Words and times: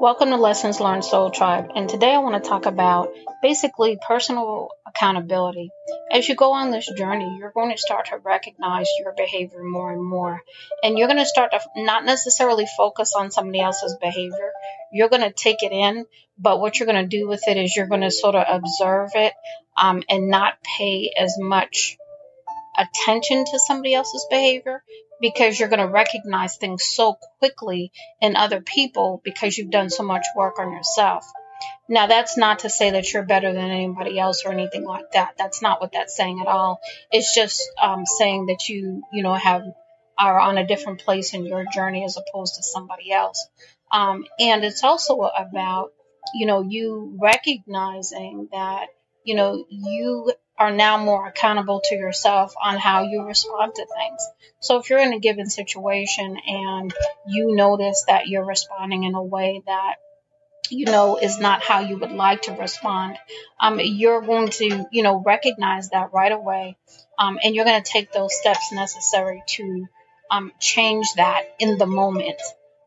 Welcome 0.00 0.30
to 0.30 0.36
Lessons 0.36 0.80
Learned 0.80 1.04
Soul 1.04 1.30
Tribe, 1.30 1.70
and 1.76 1.88
today 1.88 2.12
I 2.12 2.18
want 2.18 2.42
to 2.42 2.48
talk 2.48 2.66
about 2.66 3.14
basically 3.40 3.96
personal 4.06 4.70
accountability. 4.86 5.70
As 6.10 6.28
you 6.28 6.34
go 6.34 6.52
on 6.52 6.72
this 6.72 6.90
journey, 6.96 7.36
you're 7.38 7.52
going 7.52 7.70
to 7.70 7.78
start 7.78 8.06
to 8.06 8.18
recognize 8.18 8.88
your 8.98 9.14
behavior 9.16 9.62
more 9.62 9.92
and 9.92 10.04
more, 10.04 10.42
and 10.82 10.98
you're 10.98 11.06
going 11.06 11.20
to 11.20 11.26
start 11.26 11.52
to 11.52 11.60
not 11.76 12.04
necessarily 12.04 12.66
focus 12.76 13.14
on 13.14 13.30
somebody 13.30 13.60
else's 13.60 13.96
behavior. 14.00 14.50
You're 14.92 15.08
going 15.08 15.22
to 15.22 15.32
take 15.32 15.62
it 15.62 15.72
in, 15.72 16.06
but 16.38 16.60
what 16.60 16.78
you're 16.78 16.90
going 16.90 17.08
to 17.08 17.16
do 17.16 17.28
with 17.28 17.46
it 17.46 17.56
is 17.56 17.76
you're 17.76 17.86
going 17.86 18.00
to 18.00 18.10
sort 18.10 18.34
of 18.34 18.44
observe 18.48 19.10
it 19.14 19.32
um, 19.76 20.02
and 20.08 20.28
not 20.28 20.54
pay 20.62 21.12
as 21.16 21.36
much 21.38 21.96
attention 22.76 23.44
to 23.44 23.58
somebody 23.58 23.94
else's 23.94 24.26
behavior 24.28 24.82
because 25.24 25.58
you're 25.58 25.70
going 25.70 25.80
to 25.80 25.88
recognize 25.88 26.58
things 26.58 26.84
so 26.84 27.16
quickly 27.38 27.90
in 28.20 28.36
other 28.36 28.60
people 28.60 29.22
because 29.24 29.56
you've 29.56 29.70
done 29.70 29.88
so 29.88 30.02
much 30.02 30.26
work 30.36 30.58
on 30.58 30.70
yourself. 30.70 31.24
Now, 31.88 32.06
that's 32.06 32.36
not 32.36 32.58
to 32.58 32.68
say 32.68 32.90
that 32.90 33.10
you're 33.10 33.22
better 33.22 33.50
than 33.50 33.70
anybody 33.70 34.18
else 34.18 34.42
or 34.44 34.52
anything 34.52 34.84
like 34.84 35.12
that. 35.12 35.36
That's 35.38 35.62
not 35.62 35.80
what 35.80 35.92
that's 35.92 36.14
saying 36.14 36.40
at 36.42 36.46
all. 36.46 36.78
It's 37.10 37.34
just 37.34 37.62
um, 37.82 38.04
saying 38.04 38.46
that 38.46 38.68
you, 38.68 39.02
you 39.14 39.22
know, 39.22 39.32
have 39.32 39.62
are 40.18 40.38
on 40.38 40.58
a 40.58 40.66
different 40.66 41.00
place 41.00 41.32
in 41.32 41.46
your 41.46 41.64
journey 41.72 42.04
as 42.04 42.18
opposed 42.18 42.56
to 42.56 42.62
somebody 42.62 43.10
else. 43.10 43.48
Um, 43.90 44.26
and 44.38 44.62
it's 44.62 44.84
also 44.84 45.22
about, 45.22 45.92
you 46.34 46.44
know, 46.44 46.60
you 46.60 47.16
recognizing 47.18 48.48
that, 48.52 48.88
you 49.24 49.36
know, 49.36 49.64
you 49.70 50.34
are 50.58 50.70
now 50.70 50.96
more 50.98 51.26
accountable 51.26 51.80
to 51.84 51.94
yourself 51.94 52.54
on 52.62 52.76
how 52.76 53.02
you 53.02 53.22
respond 53.24 53.74
to 53.74 53.86
things. 53.86 54.28
So 54.60 54.78
if 54.78 54.88
you're 54.88 55.00
in 55.00 55.12
a 55.12 55.18
given 55.18 55.50
situation 55.50 56.36
and 56.46 56.94
you 57.26 57.54
notice 57.54 58.04
that 58.06 58.28
you're 58.28 58.44
responding 58.44 59.04
in 59.04 59.14
a 59.14 59.22
way 59.22 59.62
that 59.66 59.96
you 60.70 60.86
know 60.86 61.18
is 61.18 61.38
not 61.38 61.62
how 61.62 61.80
you 61.80 61.98
would 61.98 62.12
like 62.12 62.42
to 62.42 62.52
respond, 62.52 63.16
um, 63.60 63.80
you're 63.82 64.22
going 64.22 64.48
to 64.48 64.86
you 64.92 65.02
know 65.02 65.22
recognize 65.24 65.90
that 65.90 66.12
right 66.12 66.32
away, 66.32 66.76
um, 67.18 67.38
and 67.42 67.54
you're 67.54 67.64
going 67.64 67.82
to 67.82 67.90
take 67.90 68.12
those 68.12 68.34
steps 68.34 68.72
necessary 68.72 69.42
to 69.46 69.86
um, 70.30 70.52
change 70.60 71.06
that 71.16 71.42
in 71.58 71.78
the 71.78 71.86
moment. 71.86 72.40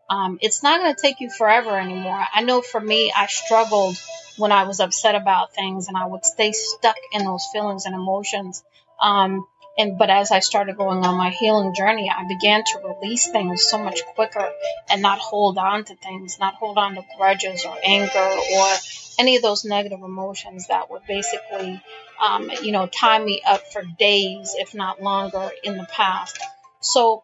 Um, 0.09 0.39
it's 0.41 0.63
not 0.63 0.80
going 0.80 0.95
to 0.95 1.02
take 1.02 1.19
you 1.19 1.30
forever 1.30 1.77
anymore. 1.77 2.23
I 2.33 2.41
know 2.44 2.61
for 2.61 2.80
me, 2.80 3.11
I 3.16 3.27
struggled 3.27 3.97
when 4.38 4.52
I 4.52 4.63
was 4.63 4.80
upset 4.80 5.16
about 5.16 5.53
things 5.53 5.88
and 5.88 5.97
I 5.97 6.05
would 6.05 6.25
stay 6.25 6.52
stuck 6.53 6.95
in 7.11 7.25
those 7.25 7.45
feelings 7.52 7.86
and 7.86 7.94
emotions. 7.94 8.63
Um, 9.02 9.45
and 9.78 9.97
but 9.97 10.09
as 10.09 10.31
I 10.31 10.39
started 10.39 10.78
going 10.78 11.05
on 11.05 11.16
my 11.16 11.30
healing 11.30 11.73
journey, 11.75 12.09
I 12.09 12.28
began 12.28 12.63
to 12.63 12.80
release 12.88 13.28
things 13.28 13.63
so 13.63 13.78
much 13.78 14.02
quicker 14.16 14.50
and 14.89 15.02
not 15.02 15.19
hold 15.19 15.58
on 15.58 15.83
to 15.85 15.95
things, 15.95 16.39
not 16.39 16.55
hold 16.55 16.78
on 16.78 16.95
to 16.95 17.03
grudges 17.17 17.66
or 17.66 17.75
anger 17.83 18.17
or 18.55 18.75
any 19.19 19.35
of 19.35 19.41
those 19.41 19.66
negative 19.66 20.02
emotions 20.02 20.67
that 20.67 20.89
would 20.89 21.05
basically, 21.08 21.81
um, 22.23 22.50
you 22.63 22.72
know, 22.72 22.88
tie 22.88 23.23
me 23.23 23.41
up 23.47 23.61
for 23.72 23.83
days, 23.83 24.55
if 24.58 24.73
not 24.73 25.02
longer, 25.02 25.52
in 25.63 25.78
the 25.78 25.85
past. 25.85 26.39
So, 26.80 27.23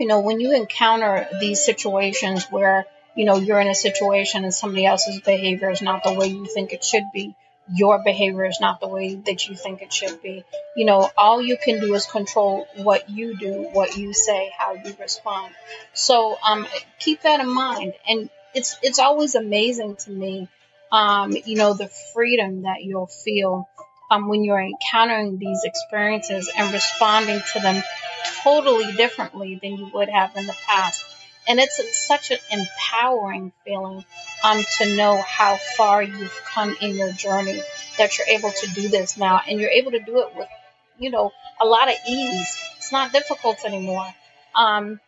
you 0.00 0.06
know, 0.06 0.20
when 0.20 0.40
you 0.40 0.54
encounter 0.54 1.28
these 1.40 1.64
situations 1.64 2.46
where 2.50 2.86
you 3.14 3.24
know, 3.24 3.36
you're 3.36 3.60
in 3.60 3.68
a 3.68 3.74
situation 3.74 4.44
and 4.44 4.54
somebody 4.54 4.86
else's 4.86 5.20
behavior 5.20 5.70
is 5.70 5.82
not 5.82 6.04
the 6.04 6.12
way 6.12 6.26
you 6.26 6.46
think 6.46 6.72
it 6.72 6.84
should 6.84 7.10
be. 7.12 7.34
Your 7.72 8.02
behavior 8.02 8.46
is 8.46 8.58
not 8.60 8.80
the 8.80 8.88
way 8.88 9.14
that 9.14 9.48
you 9.48 9.54
think 9.54 9.82
it 9.82 9.92
should 9.92 10.22
be. 10.22 10.44
You 10.76 10.86
know, 10.86 11.08
all 11.16 11.40
you 11.40 11.56
can 11.62 11.80
do 11.80 11.94
is 11.94 12.06
control 12.06 12.66
what 12.76 13.08
you 13.10 13.36
do, 13.36 13.68
what 13.72 13.96
you 13.96 14.12
say, 14.12 14.50
how 14.56 14.74
you 14.74 14.96
respond. 14.98 15.54
So, 15.92 16.36
um, 16.44 16.66
keep 16.98 17.22
that 17.22 17.40
in 17.40 17.48
mind. 17.48 17.94
And 18.08 18.30
it's, 18.54 18.76
it's 18.82 18.98
always 18.98 19.34
amazing 19.36 19.96
to 19.96 20.10
me, 20.10 20.48
um, 20.90 21.36
you 21.44 21.56
know, 21.56 21.74
the 21.74 21.88
freedom 22.14 22.62
that 22.62 22.82
you'll 22.82 23.06
feel, 23.06 23.68
um, 24.10 24.28
when 24.28 24.44
you're 24.44 24.60
encountering 24.60 25.38
these 25.38 25.62
experiences 25.64 26.50
and 26.56 26.72
responding 26.72 27.40
to 27.52 27.60
them 27.60 27.82
totally 28.42 28.92
differently 28.92 29.58
than 29.62 29.76
you 29.76 29.90
would 29.94 30.08
have 30.08 30.36
in 30.36 30.46
the 30.46 30.56
past. 30.66 31.04
And 31.48 31.58
it's 31.58 31.80
such 32.06 32.30
an 32.30 32.38
empowering 32.50 33.52
feeling 33.64 34.04
um, 34.44 34.62
to 34.78 34.94
know 34.94 35.22
how 35.26 35.56
far 35.76 36.02
you've 36.02 36.38
come 36.52 36.76
in 36.80 36.96
your 36.96 37.12
journey 37.12 37.62
that 37.98 38.18
you're 38.18 38.26
able 38.26 38.50
to 38.50 38.66
do 38.68 38.88
this 38.88 39.16
now. 39.16 39.40
And 39.48 39.58
you're 39.58 39.70
able 39.70 39.92
to 39.92 40.00
do 40.00 40.20
it 40.20 40.36
with 40.36 40.48
you 40.98 41.10
know 41.10 41.32
a 41.60 41.64
lot 41.64 41.88
of 41.88 41.94
ease. 42.08 42.58
It's 42.76 42.92
not 42.92 43.12
difficult 43.12 43.64
anymore. 43.64 44.06
Um, 44.54 45.00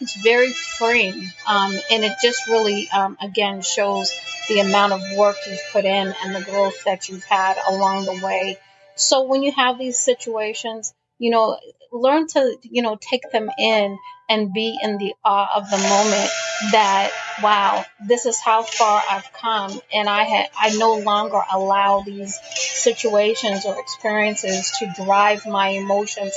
it's 0.00 0.14
very 0.22 0.50
freeing 0.50 1.30
um, 1.46 1.78
and 1.90 2.04
it 2.04 2.12
just 2.22 2.46
really 2.48 2.88
um, 2.90 3.16
again 3.20 3.62
shows 3.62 4.12
the 4.48 4.60
amount 4.60 4.92
of 4.92 5.02
work 5.16 5.36
you've 5.48 5.60
put 5.72 5.84
in 5.84 6.14
and 6.24 6.34
the 6.34 6.42
growth 6.42 6.84
that 6.84 7.08
you've 7.08 7.24
had 7.24 7.56
along 7.68 8.04
the 8.04 8.20
way. 8.24 8.58
So 8.96 9.24
when 9.24 9.42
you 9.42 9.52
have 9.52 9.78
these 9.78 9.98
situations 9.98 10.94
you 11.18 11.30
know 11.30 11.58
learn 11.92 12.26
to 12.26 12.56
you 12.62 12.82
know 12.82 12.98
take 13.00 13.30
them 13.30 13.48
in 13.58 13.98
and 14.28 14.52
be 14.52 14.76
in 14.82 14.98
the 14.98 15.14
awe 15.24 15.48
of 15.56 15.70
the 15.70 15.76
moment 15.76 16.30
that 16.72 17.10
wow 17.42 17.84
this 18.06 18.26
is 18.26 18.40
how 18.40 18.62
far 18.62 19.02
i've 19.10 19.32
come 19.32 19.80
and 19.92 20.08
i 20.08 20.22
had 20.22 20.48
i 20.58 20.70
no 20.76 20.96
longer 20.98 21.40
allow 21.52 22.00
these 22.00 22.38
situations 22.84 23.64
or 23.64 23.80
experiences 23.80 24.70
to 24.78 24.92
drive 25.04 25.46
my 25.46 25.68
emotions. 25.68 26.32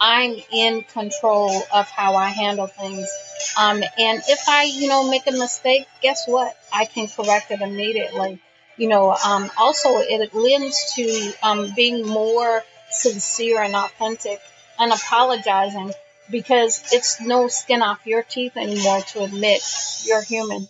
I'm 0.00 0.34
in 0.50 0.82
control 0.82 1.62
of 1.72 1.88
how 1.90 2.16
i 2.16 2.28
handle 2.28 2.66
things. 2.66 3.08
Um, 3.56 3.82
and 3.98 4.22
if 4.28 4.48
i 4.48 4.64
you 4.64 4.88
know 4.88 5.08
make 5.10 5.26
a 5.26 5.32
mistake 5.32 5.86
guess 6.00 6.26
what? 6.26 6.56
I 6.72 6.86
can 6.86 7.06
correct 7.08 7.50
it 7.50 7.60
immediately. 7.60 8.40
You 8.76 8.88
know 8.88 9.14
um, 9.24 9.50
also 9.58 9.98
it 9.98 10.34
lends 10.34 10.94
to 10.94 11.32
um, 11.42 11.72
being 11.76 12.06
more 12.06 12.62
sincere 12.90 13.62
and 13.62 13.76
authentic 13.76 14.40
and 14.78 14.92
apologizing 14.92 15.92
because 16.30 16.92
it's 16.92 17.20
no 17.20 17.48
skin 17.48 17.82
off 17.82 18.06
your 18.06 18.22
teeth 18.22 18.56
anymore 18.56 19.00
to 19.00 19.22
admit 19.24 19.62
you're 20.04 20.22
human. 20.22 20.68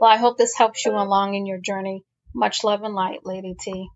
Well, 0.00 0.10
I 0.10 0.16
hope 0.16 0.38
this 0.38 0.56
helps 0.56 0.84
you 0.84 0.92
along 0.92 1.34
in 1.34 1.46
your 1.46 1.58
journey. 1.58 2.04
Much 2.34 2.62
love 2.64 2.82
and 2.82 2.94
light, 2.94 3.24
Lady 3.24 3.56
T. 3.58 3.88